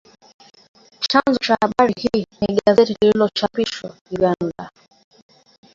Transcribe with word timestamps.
Chanzo 1.09 1.39
cha 1.39 1.55
habari 1.61 1.93
hii 1.97 2.25
ni 2.41 2.59
gazeti 2.67 2.95
linalochapishwa 3.01 3.97
Uganda 4.11 4.69